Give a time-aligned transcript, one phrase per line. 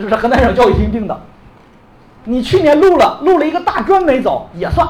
[0.00, 1.20] 这是河南省教育厅定的。
[2.24, 4.88] 你去年录了，录了一个大专没走也算。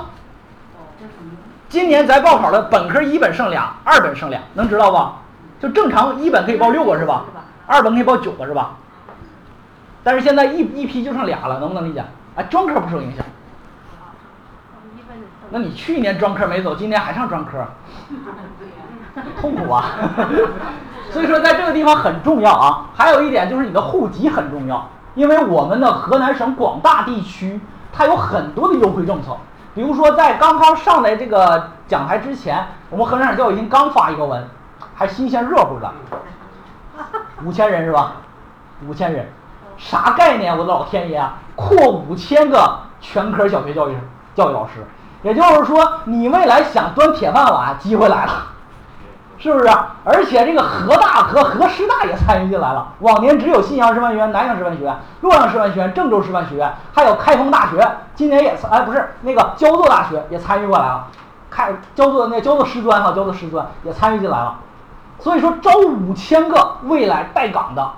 [1.68, 5.16] 今年咱报考的本科一本剩俩，二本剩俩，能知道吧？
[5.60, 7.24] 就正常一本可以报六个是吧？
[7.66, 8.76] 二本可以报九个是吧？
[10.02, 12.04] 但是现在一一批就剩俩了，能不能理解？
[12.36, 13.24] 啊，专科不受影响。
[15.50, 17.66] 那你去年专科没走，今年还上专科，
[19.40, 19.86] 痛苦啊！
[21.10, 22.86] 所以说在这个地方很重要啊。
[22.94, 27.60] 还有一点就是你的户籍很重要，因为我们的河南省广大地区
[27.92, 29.36] 它有很多的优惠政策。
[29.74, 34.48] 比如说在刚刚上来这个讲台之前，我们河南省教育厅刚发一个文，
[34.94, 35.92] 还新鲜热乎的，
[37.44, 38.14] 五千人是吧？
[38.86, 39.28] 五千人，
[39.76, 40.52] 啥概念？
[40.56, 41.34] 我的老天爷啊！
[41.54, 43.96] 扩五千个全科小学教育
[44.34, 44.84] 教育老师。
[45.22, 48.32] 也就是说，你未来想端铁饭碗，机会来了，
[49.40, 49.68] 是不是？
[50.04, 52.92] 而且这个河大和河师大也参与进来了。
[53.00, 61.06] 往年只有信阳师范学院、南阳师范学院、洛阳师范学院、郑州师范学院，还有开封大学，今年也参，哎，不是那个焦作大学也参与过来了。
[61.48, 64.58] 开焦作那焦作师专哈，焦作师专也参与进来了。
[65.18, 67.90] 所以说，招五千个未来带岗的、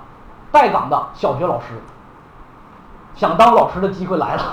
[0.49, 1.65] 带岗的小学老师，
[3.15, 4.43] 想当老师的机会来了。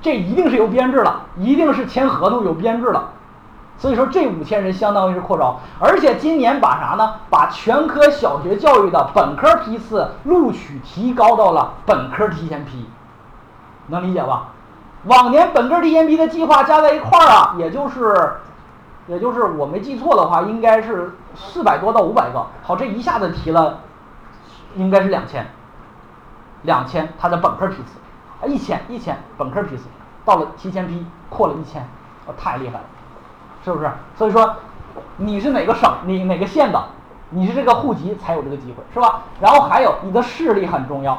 [0.00, 3.10] 这一定是有编制了，一定是签合同有编制了，
[3.78, 7.14] 所以说这五千人相当于是扩招，而且今年把啥呢？
[7.30, 12.86] 把全科小学教育的本科批次录取提高到了本科提前批，
[13.86, 14.48] 能理解吧？
[15.04, 18.32] 往年本科提前批的计划加在一块儿啊，也就是，
[19.06, 22.44] 也就是我没记错的话，应该是四百多到五百个。
[22.64, 23.78] 好，这一下子提了，
[24.74, 25.46] 应该是两千，
[26.62, 27.98] 两千他的本科批次。
[28.40, 29.84] 啊，一千一千本科批次，
[30.24, 31.88] 到了提前批扩了一千，
[32.26, 32.84] 哦，太厉害了，
[33.68, 33.90] 是不是？
[34.16, 34.56] 所以说，
[35.18, 36.82] 你是哪个省，你哪个县的，
[37.30, 39.22] 你是这个户籍才有这个机会，是吧？
[39.40, 41.18] 然后还有你的视力很重要，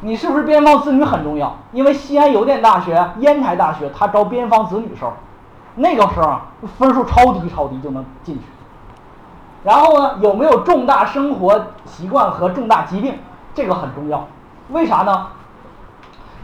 [0.00, 1.56] 你是不是边防子女很重要？
[1.72, 5.12] 因为西安邮电大学、烟台大学，他招边防子女时候，
[5.76, 6.38] 那个时候
[6.78, 8.42] 分数超低超低就能进去。
[9.64, 13.14] 然后呢，有没有重大生活习惯和重大疾病？
[13.54, 14.26] 这个很重要，
[14.70, 15.28] 为啥呢？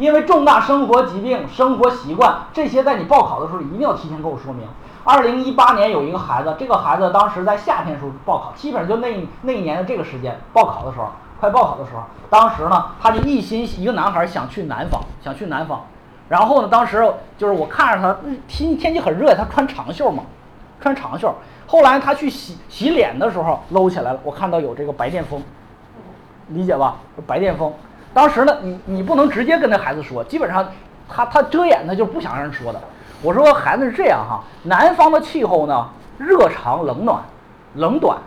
[0.00, 4.66] 因为重大生活疾病、生活习惯这些，在你报考的时候一定要提前给我说明。
[5.04, 15.84] 二零一八年有一个孩子，这个孩子当时在夏天时候报考，基本上就那那一年的这个时间报考的时候，快报考的时候，当时呢，他就一心一个男孩想去南方，想去南方。
[16.30, 18.18] 然后呢，当时就是我看着他
[18.48, 20.22] 天天气很热，他穿长袖嘛，
[20.80, 21.34] 穿长袖。
[21.66, 25.42] 后来他去洗洗脸的时候搂起来了，我看到有这个白癜风，
[26.48, 26.96] 理解吧？
[27.26, 27.70] 白癜风。
[28.12, 30.68] 当时呢，你你不能直接跟那孩子说，基本上
[31.08, 32.80] 他他遮掩他就不想让人说的。
[33.22, 35.88] 我说孩子是这样哈，南方的气候呢，
[36.18, 37.22] 热长冷暖，
[37.74, 38.18] 冷短。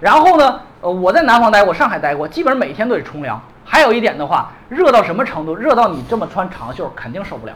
[0.00, 3.40] 然后呢，呃，我在南方待过，上海待过，基本上每天都得冲凉。
[3.64, 5.54] 还有一点的话，热到什么程度？
[5.54, 7.52] 热到你这么穿长袖肯定受不了。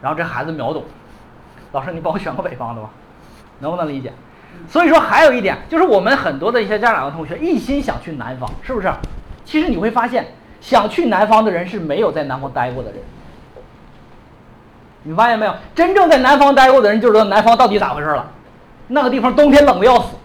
[0.00, 0.82] 然后这孩子秒懂，
[1.72, 2.88] 老师你帮我选个北方的吧，
[3.58, 4.12] 能不能理解？
[4.68, 8.90] 所以说还有一点，就是我们很多的一些家长和同学一心想去南方，是不是？
[9.44, 10.26] 其实你会发现，
[10.60, 13.00] 想去南方的人是没有在南方待过的人。
[15.02, 15.54] 你发现没有？
[15.74, 18.30] 真正在南方待过的人就知道南方到底咋回事了。
[18.86, 20.16] 那个地方冬天冷的要死，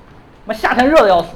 [0.45, 1.29] 妈夏天热的要死。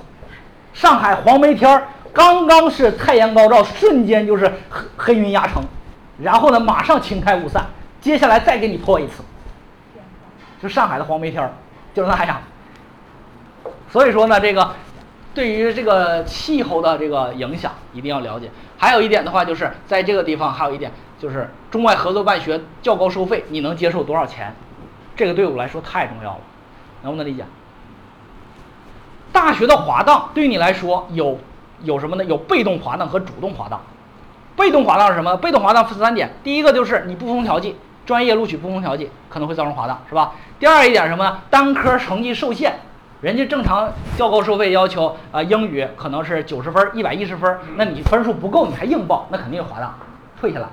[0.74, 5.63] 上海黄梅天儿刚刚是太阳高照，瞬间就是黑黑云压城，
[6.19, 7.66] 然后呢马上晴开雾散，
[8.00, 9.24] 接下来再给你泼一次。
[10.62, 11.52] 就上海的黄梅天儿
[11.94, 12.38] 就是那样。
[13.90, 14.72] 所以说呢，这个。
[15.34, 18.52] 对于这个气候的这个影响一定要了解。
[18.78, 24.53] 还有一点的话，就是在这个地方还有一点，就是中外合作办学较高收费，你能接受多少钱？
[25.16, 26.40] 这个对我来说太重要了，
[27.03, 27.46] 能不能理解？
[29.31, 31.40] 大学的滑档对你来说有
[31.84, 32.25] 有什么呢？
[32.25, 33.81] 有被动滑档和主动滑档。
[34.58, 35.38] 被动滑档是什么？
[35.38, 40.34] 被动滑档分三点，第一个就是你不逢调剂，专业录取不逢调剂可能会造成滑档，是吧？
[40.59, 41.40] 第二一点什么呢？
[41.50, 42.78] 单科成绩受限。
[43.22, 43.88] 人家正常
[44.18, 49.94] 教高收费要求啊，英语可能是九十分、一百一十分，那你分数不够，你还硬报，那肯定滑档，
[50.40, 50.66] 退下来。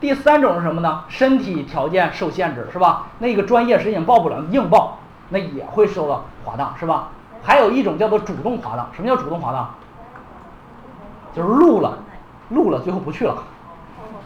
[0.00, 1.04] 第三种是什么呢？
[1.08, 3.06] 身体条件受限制，是吧？
[3.20, 4.98] 那个专业实际报不了，硬报，
[5.28, 7.10] 那也会受到滑档，是吧？
[7.40, 9.70] 还有一种叫做主动滑档，什么叫主动滑档？
[11.32, 11.96] 就是录了，
[12.48, 13.44] 录了，最后不去了，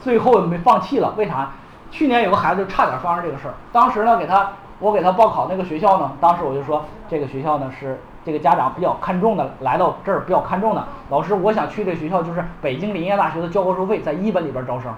[0.03, 1.51] 最后没放弃了，为啥？
[1.91, 4.51] 去年有个孩子差点发生这个事儿，当时呢给他。
[4.79, 10.87] 我给他报考那个学校呢，当时我就说这个学校呢是这个家长比较看重的，来到这儿比较看重的。
[11.11, 14.93] 老师，我想去这学校，就是北京林业大学的教科收费，在一本里边招生，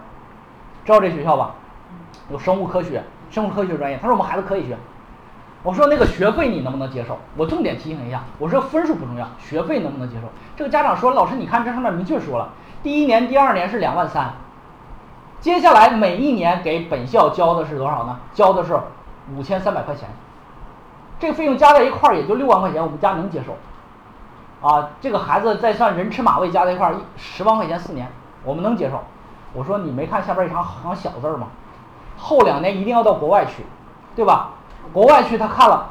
[0.84, 1.54] 知道这学校吧？
[2.30, 3.98] 有生物科学，生物科学专业。
[3.98, 4.76] 他说我们孩子可以学，
[5.62, 7.16] 我说那个学费你能不能接受？
[7.36, 10.28] 我重点提醒一下，我说分数不重要，学费能不能接受？
[10.56, 12.48] 这个家长说，老师你看这上面明确说了，
[12.82, 14.32] 第一年、第二年是两万三，
[15.40, 18.18] 接下来每一年给本校交的是多少呢？
[18.34, 18.76] 交的是
[19.36, 20.08] 五千三百块钱，
[21.18, 23.56] 这个费用加在一块儿也就六万块钱，我们家能接受。
[24.66, 28.10] 啊，这个孩子再算人吃马喂加在一块儿十万块钱四年，
[28.42, 29.02] 我们能接受。
[29.52, 31.48] 我说你没看下边一行行小字儿吗？
[32.16, 33.64] 后两年一定要到国外去，
[34.16, 34.50] 对吧？
[34.92, 35.88] 国外去他看了，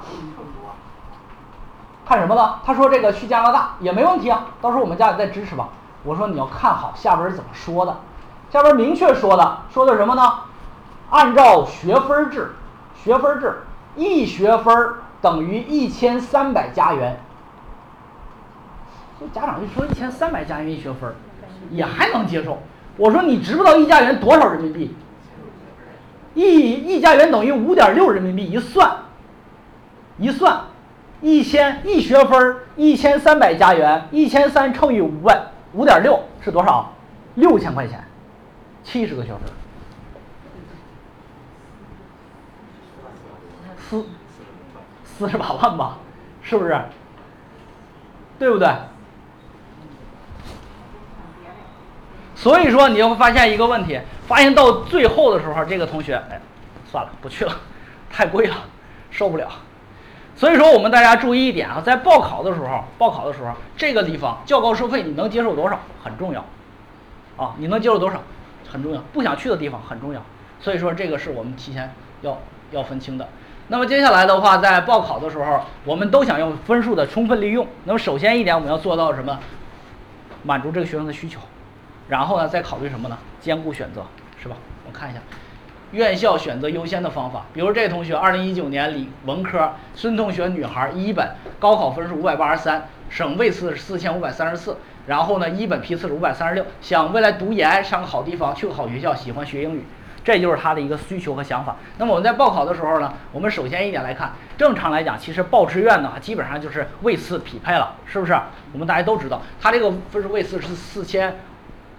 [2.05, 2.59] 看什么呢？
[2.65, 5.69] 他说这个去加拿大也没问题啊，到时候我们家里再支持吧。
[6.03, 7.95] 我说你要看好下边怎么说的，
[8.49, 10.33] 下边明确说的，说的什么呢？
[11.09, 12.53] 按照学分制，
[13.03, 13.57] 学分制，
[13.95, 14.75] 一学分
[15.21, 17.17] 等于一千三百加元。
[19.33, 21.11] 家长就说一千三百加元一学分
[21.71, 22.59] 也还能接受。
[22.97, 24.95] 我说你知不知道一加元多少人民币？
[26.35, 28.95] 一一加元等于五点六人民币，一算，
[30.19, 30.61] 一算，
[31.21, 35.41] 一千一学分一千三百加元，一千三乘以五百
[35.73, 36.93] 五点六是多少？
[37.35, 38.03] 六千块钱，
[38.83, 39.41] 七十个学分
[43.89, 44.05] 四
[45.03, 45.97] 四十八万吧，
[46.41, 46.77] 是不是？
[48.37, 48.67] 对不对？
[52.35, 56.39] 所以说，你就会发现一个问题，发现到最后的时候，这个同学，哎，
[56.91, 57.51] 算了，不去了，
[58.11, 58.55] 太贵了，
[59.09, 59.47] 受不了。
[60.35, 66.45] 所以说，我们大家注意一点啊，在报考的时候，报考的时候，这个地方较高收费，你能接受多少很重要，
[67.37, 68.21] 啊，你能接受多少
[68.69, 70.21] 很重要，不想去的地方很重要。
[70.59, 71.91] 所以说，这个是我们提前
[72.21, 72.37] 要
[72.69, 73.27] 要分清的。
[73.69, 77.67] 那么接下来的话，在报考的时候，我们都想用分数的充分利用。
[77.83, 79.37] 那么首先一点，我们要做到什么？
[80.43, 81.39] 满足这个学生的需求。
[82.07, 83.17] 然后呢，再考虑什么呢？
[83.41, 84.05] 兼顾选择，
[84.41, 84.55] 是吧？
[84.85, 85.19] 我看一下，
[85.91, 87.45] 院校选择优先的方法。
[87.53, 94.77] 比如这个同学，二零一九年理文科，孙同学，女孩，一本，高考分数五百八十三，省位次是四千五百三十四。
[95.07, 99.83] 然后呢，一本批次是五百三十六，想未来读研，上个好地方，去个好学校，喜欢学英语，
[100.27, 101.77] 这就是他的一个需求和想法。
[101.97, 108.37] 那么我们在报考的时候呢，我们首先一点来看，正常来讲，其实报志愿呢，基本上就是位次匹配了，是不是？
[108.73, 111.33] 我们大家都知道，他这个分数位次是四千。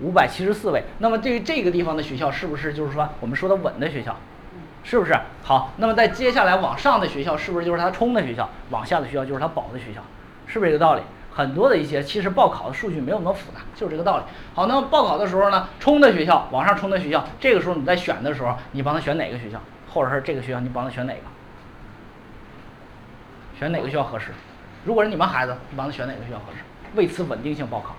[0.01, 4.15] 五百七十四位，那么对于这个地方的学校，是不是就是说我们说的稳的学校？
[4.85, 5.13] 是不是？
[5.43, 8.49] 好，那么在接下来往上的学校，是不是就是他冲的学校？
[8.71, 10.01] 往下的学校就是他保的学校，
[10.47, 11.03] 是不是这个道理？
[11.39, 14.25] 很多的一些其实报考的数据没有那么复杂，就是这个道理。
[14.57, 21.21] 好，那么报考的时候呢，冲的学校，往上冲的学校，这个时候你在选的时候，你帮他选哪个学校，或者是这个学校你帮他选哪个？
[23.57, 24.33] 选哪个学校合适？
[24.85, 26.65] 如果是你们孩子，你帮他选哪个学校合适？
[26.97, 27.95] 为此稳定性报考。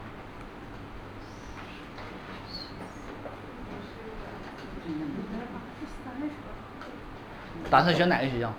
[7.70, 8.52] 打算选哪个学校？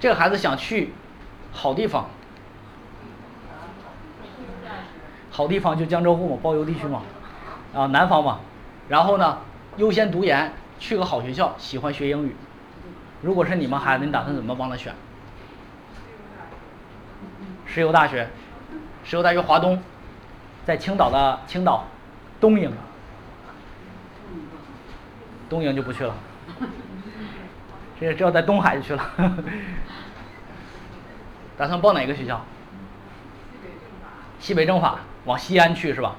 [0.00, 0.94] 这个孩子想去
[1.52, 2.08] 好地方，
[5.30, 7.02] 好地方就江浙沪嘛，包邮地区嘛，
[7.74, 8.40] 啊，南方嘛。
[8.88, 9.38] 然后呢，
[9.76, 12.36] 优先读研，去个好学校，喜欢学英语。
[13.22, 14.92] 如果是你们孩子，你打算怎么帮他选？
[17.64, 18.28] 石油大学，
[19.04, 19.82] 石油大学华东，
[20.66, 21.84] 在青岛的青岛
[22.40, 22.70] 东营，
[25.48, 26.14] 东营就不去了。
[27.98, 29.12] 这这要在东海就去了，
[31.56, 32.44] 打算报哪个学校？
[34.42, 36.16] 西北政法，往西安去是吧？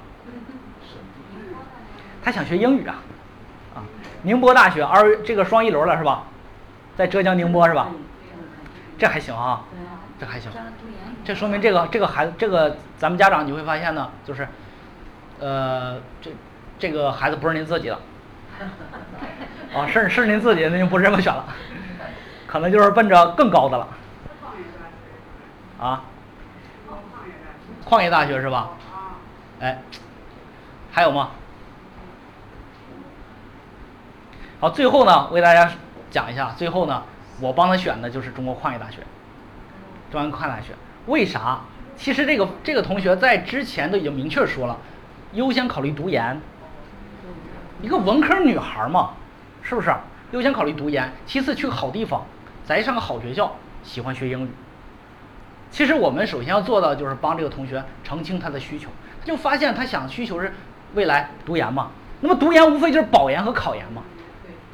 [2.23, 2.95] 他想学英语啊，
[3.75, 3.83] 啊，
[4.21, 6.23] 宁波大学二这个双一流了是吧？
[6.95, 7.89] 在浙江宁波是吧？
[8.97, 9.63] 这还行啊，
[10.18, 10.49] 这还行，
[11.25, 14.47] 这说明这个这个孩子这个咱们家长你会发现呢，就是，
[15.42, 16.31] 呃，这
[16.80, 17.99] 这个孩子不是您自己的。
[19.75, 21.44] 哦，是是您自己，那就不这么选了，
[22.47, 23.87] 可能就是奔着更高的了。
[25.81, 26.03] 啊？
[27.85, 28.71] 矿业大学是吧？
[29.59, 29.81] 哎，
[30.91, 31.31] 还有吗？
[34.59, 35.71] 好，最后呢，我给大家
[36.09, 37.03] 讲一下，最后呢，
[37.39, 38.97] 我帮他选的就是中国矿业大学，
[40.11, 40.73] 中央矿业大学。
[41.07, 41.59] 为啥？
[41.95, 44.77] 其实这个这个同学在之前都已经明确说了，
[45.33, 46.41] 优先考虑读研。
[47.81, 49.11] 一个文科女孩嘛，
[49.61, 49.93] 是不是？
[50.31, 52.25] 优先考虑读研，其次去个好地方，
[52.65, 54.49] 再上个好学校，喜欢学英语。
[55.73, 58.89] 其实我们首先要做到就是帮这个同学澄清他的需求。
[59.19, 60.53] 他就发现他想需求是
[60.94, 61.87] 未来读研嘛，
[62.19, 64.03] 那么读研无非就是保研和考研嘛，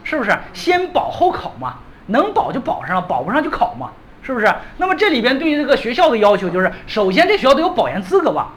[0.03, 0.37] 是不是？
[0.53, 1.77] 先保后考嘛，
[2.07, 3.91] 能保就保上，保不上就考嘛，
[4.21, 4.53] 是不是？
[4.75, 8.51] 那么这里边对于这个学校的要求就是，首先这学校得有保研资格吧，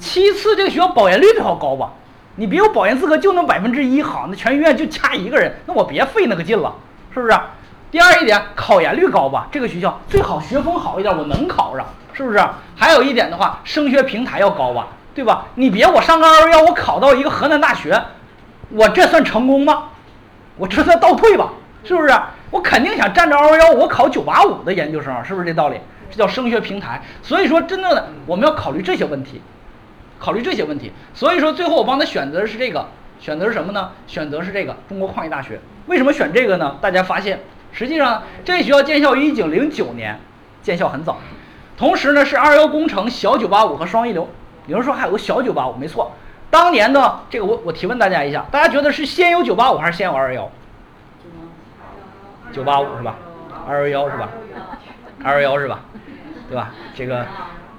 [0.00, 1.92] 其次这个学校保研率最好高吧。
[2.34, 6.74] 你别有保研资格就那百分之一好，那全医院就掐一个人，那我别费那个劲了，
[7.12, 7.38] 是不是？
[7.94, 9.46] 第二一点，考研率高吧？
[9.52, 12.44] 这个学校最好学风好一点，我能考上，是不是？
[12.74, 15.46] 还有一点的话，升学平台要高吧，对吧？
[15.54, 18.02] 你别我上个二幺幺，我考到一个河南大学，
[18.70, 19.90] 我这算成功吗？
[20.56, 21.52] 我这算倒退吧？
[21.84, 22.12] 是不是？
[22.50, 25.78] 我肯定想站着二幺幺，我考九八五的研究生，是不是这道理？
[26.10, 27.00] 这叫升学平台。
[27.22, 29.40] 所以说，真正的我们要考虑这些问题，
[30.18, 30.90] 考虑这些问题。
[31.14, 32.88] 所以说，最后我帮他选择的是这个，
[33.20, 33.92] 选择是什么呢？
[34.08, 35.60] 选择是这个中国矿业大学。
[35.86, 36.76] 为什么选这个呢？
[36.80, 37.38] 大家发现，
[37.74, 40.18] 实际上这学校建校于一九零九年，
[40.62, 41.18] 建校很早。
[41.76, 44.28] 同时呢，是二幺工程小九八五和双一流。
[44.68, 46.12] 有人说还有个小九八五，没错。
[46.50, 50.50] 当年呢，这个我我提问大家一下，大家觉得是先有九八五还是先有二幺幺？
[52.52, 53.16] 九八五是吧？
[53.66, 54.28] 二幺幺是吧？
[55.24, 55.80] 二幺幺是吧？
[56.48, 56.70] 对吧？
[56.94, 57.26] 这个，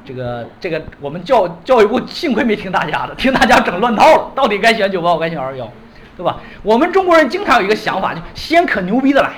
[0.03, 5.71] 这个，这个，我们教教育部幸亏没听大家的，听大家整乱套了，到底该选九八五，该选二幺幺，
[6.17, 6.37] 对吧？
[6.63, 9.31] 我们中国人经常有一个想法，就先可牛逼的来，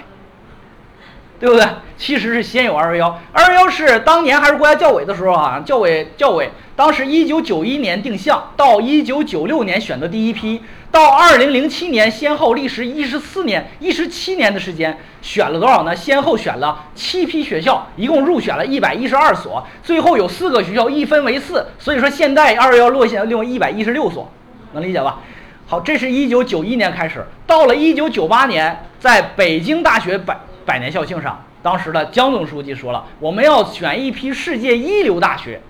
[1.40, 1.66] 对不对？
[1.98, 10.62] 其实是先有二幺幺，二幺幺是当年还是国家教委的时候啊，教委教委当时一九九一年定向，到一九九六年选择第一批。
[10.90, 15.96] 到二零零七年，先后历时一十四年、一十七年的时间，选了多少呢？
[15.96, 24.32] 先后选了七批学校，一共入选了一百一十二所，最后有四个学校一分为四，所以说现在二幺幺落线另外一百一十六所，
[24.72, 25.20] 能理解吧？
[25.68, 30.36] 好，这是一九九一年开始，到了一九九八年，在北京大学百
[30.68, 35.62] 百年校庆上，当时的江总书记说了，我们要选一批世界一流大学，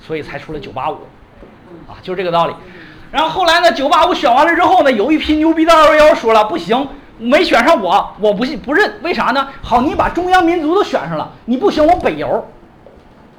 [0.00, 0.94] 所以才出了九八五，
[1.86, 2.54] 啊，就这个道理。
[3.12, 3.70] 然后后来呢？
[3.70, 8.94] 九八五选完了之后呢，有一批牛逼的二幺幺说了，不行，没选上我，我不信不认。
[9.02, 9.46] 为啥呢？
[9.62, 12.48] 好，你把中央民族都选上了，你不行，我北邮，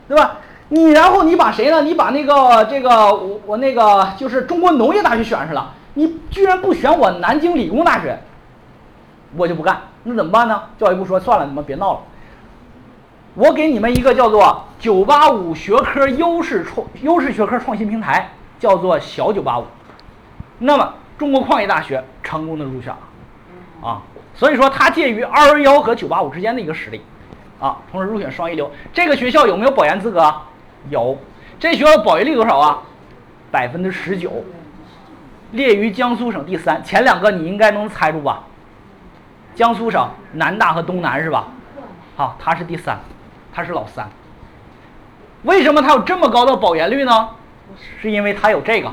[0.08, 0.38] 对吧？
[0.70, 1.82] 你然后你把谁呢？
[1.82, 8.18] 你把那个这个我我那个就是中国农业大学选上了，你居然不选我南京理工大学，
[9.36, 9.82] 我就不干。
[10.04, 10.64] 那怎么办呢？
[10.78, 12.00] 教育部说算了，你们别闹了，
[13.36, 18.30] 我给你们一个叫做九八五学科优势创优势学科创新平台。
[18.60, 19.66] 叫做小九八五，
[20.60, 24.02] 那么中国矿业大学成功的入选了，啊，
[24.34, 27.02] 所以说它介于二幺幺和九八五之间的一个实力，
[27.60, 28.72] 啊，同时入选双一流。
[28.94, 30.34] 这个学校有没有保研资格？
[30.90, 31.18] 有。
[31.60, 32.84] 这学校的保研率多少啊？
[33.52, 34.32] 百分之十九，
[35.52, 36.82] 列于江苏省第三。
[36.86, 38.44] 前两个你应该能猜住吧？
[39.56, 41.48] 江苏省南大和东南是吧？
[42.16, 43.00] 好，他是第三，
[43.54, 44.08] 他是老三。
[45.44, 47.30] 为什么他有这么高的保研率呢？
[48.02, 48.92] 是因为他有这个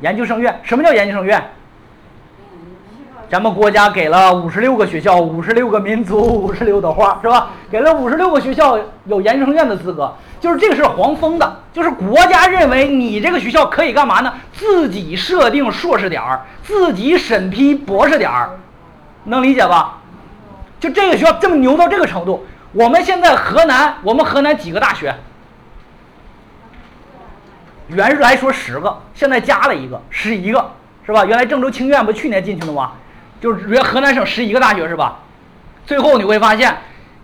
[0.00, 0.60] 研究生院。
[0.62, 1.42] 什么叫研究生院？
[3.28, 7.50] 咱们国家给了五十六个学校，五十六个民族，五十六朵花，是吧？
[7.70, 14.32] 给了五十六个学校有研究生院的资格，就是这个是黄封的，就是国家认为你这个学校可以干嘛呢？
[14.52, 18.50] 自己设定硕士点儿，自己审批博士点儿，
[19.24, 19.98] 能理解吧？
[20.78, 25.14] 就这个学校这么牛到这个程度，我们现在河南，我们河南几个大学？
[27.88, 30.72] 原来说十个，现在加了一个，十一个，
[31.04, 31.24] 是吧？
[31.24, 32.92] 原来郑州清苑不去年进去的吗？
[33.40, 35.18] 就是原河南省十一个大学是吧？
[35.86, 36.76] 最后你会发现，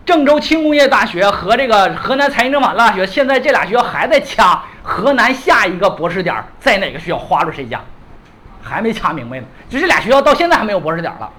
[0.04, 7.80] 郑州轻工业大学和这个河南财经政法大学，现在这俩学校还在掐河南下一个博士点在哪个学校划入谁家，
[8.62, 9.46] 还没掐明白呢。
[9.68, 11.30] 就这俩学校到现在还没有博士点了，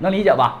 [0.00, 0.60] 能理解吧？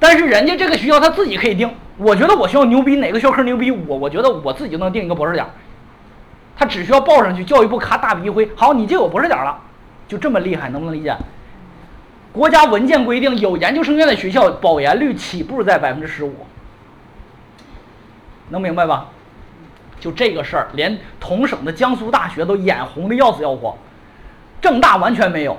[0.00, 5.46] 但是人家这个学校他自己可以定，我觉得我学校牛逼，哪个学科牛逼，我我觉得我自己就能定一个博士点。
[6.56, 9.56] 他只需要报上去，教育部咔大笔一挥，好，你就有博士点了，
[10.08, 11.16] 就这么厉害，能不能理解？
[12.32, 16.34] 国家文件规定，有研究生院的学校保研率起步在百分之十五，
[18.48, 19.08] 能明白吧？
[20.00, 23.76] 就这个事儿，连同省的江苏大学都眼红的要死要活，
[24.60, 25.58] 郑大完全没有。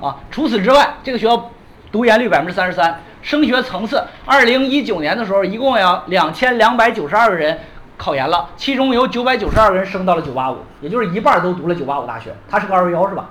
[0.00, 1.50] 啊，除此之外，这个学校
[1.90, 7.58] 读研率百分之三十三，升学层次，二零一九年的时候，一共有两千两百九十二个人。
[7.98, 12.34] 考研了，其中有九百九十二个人升到了九八五，也就是一半都读了九八五大学。
[12.46, 13.30] 他是个二幺幺是吧？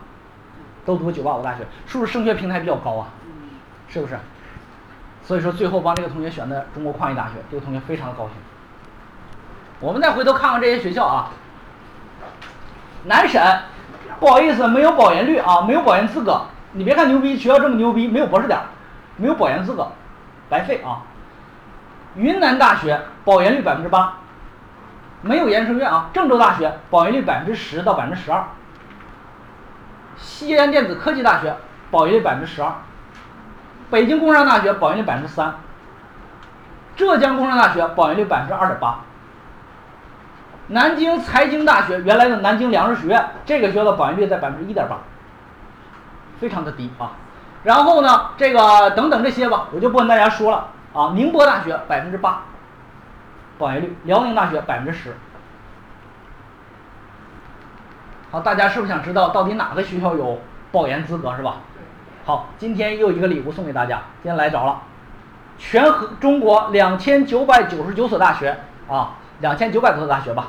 [0.86, 3.08] 都读九八五大学，是不是升学平台比较高啊？
[3.90, 4.18] 是不是？
[5.24, 8.34] 所以说最后帮这个同学选的中国矿业大学，这个同学非常的高兴。
[9.80, 11.32] 我们再回头看看这些学校啊，
[13.06, 13.42] 南审，
[14.20, 16.42] 不好意思，没有保研率啊，没有保研资格。
[16.74, 18.60] 你别看牛逼，学校这么牛逼，没有博士点，
[19.18, 19.88] 没有保研资格，
[20.50, 21.02] 白费啊。
[22.16, 24.18] 云南大学保研率百分之八。
[25.22, 26.08] 没有研究生院啊！
[26.14, 28.44] 郑州大学保研率百分之十到百分之十二，
[30.18, 31.56] 西安电子科技大学
[31.92, 32.72] 保研率百分之十二，
[33.90, 35.56] 北京工商大学保研率百分之三，
[36.96, 39.00] 浙江工商大学保研率百分之二点八，
[40.68, 44.98] 南京财经大学原来的南京粮食学院这个学校的保研率在百分之一点八，
[46.40, 47.12] 非常的低啊。
[47.64, 51.12] 然后呢，这个等等这些吧，我就不跟大家说了啊。
[51.16, 52.44] 宁波大学百分之八
[53.58, 55.16] 保研率，辽宁大学百分之十。
[58.36, 61.60] 好，大家是不是想知道到底哪个学校有保研资格是吧？
[62.26, 64.82] 好，今天又一个礼物送给大家，今天来着了，
[65.58, 68.58] 全和中国两千九百九十九所大学
[68.90, 70.48] 啊，两千九百多所大学吧，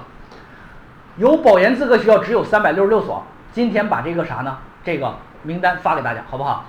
[1.17, 3.23] 有保研资格学校只有三百六十六所。
[3.53, 4.59] 今天把这个啥呢？
[4.83, 5.15] 这个
[5.45, 6.65] 名单发给大家，好不好？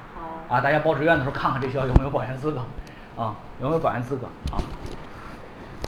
[0.48, 0.56] 好。
[0.56, 2.60] 啊，大家报志愿的时候看看这学校有没有保研资格，
[3.20, 4.62] 啊，有没有保研资格啊？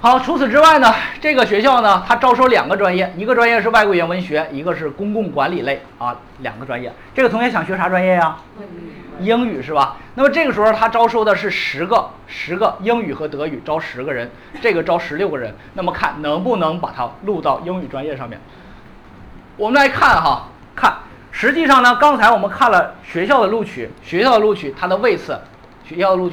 [0.01, 6.89] 好，除此之外呢，这个学校呢，它招收两个专业，一个专业是外国语言文学，一个是公共管理类啊，两个专业。
[7.13, 8.38] 这个同学想学啥专业呀？
[9.20, 9.98] 英语是吧？
[10.15, 15.53] 那么这个时候他招收的是十个，十个英语和德语招十个人，这个招十六个人。
[15.74, 18.39] 那么看能不能把它录到英语专业上面。
[19.58, 20.94] 我们来看哈，看，
[21.29, 25.38] 实际上呢，刚才我们看了学校的录取，学校的录取它的位次，
[25.84, 26.25] 学校的录。